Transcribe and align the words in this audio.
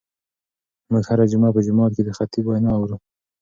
موږ 0.91 1.03
هره 1.09 1.25
جمعه 1.31 1.51
په 1.55 1.61
جومات 1.67 1.91
کې 1.95 2.03
د 2.05 2.09
خطیب 2.17 2.43
وینا 2.47 2.71
اورو. 2.77 2.95